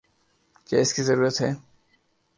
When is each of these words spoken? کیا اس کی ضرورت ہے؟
کیا 0.69 0.79
اس 0.79 0.93
کی 0.93 1.03
ضرورت 1.03 1.41
ہے؟ 1.41 1.51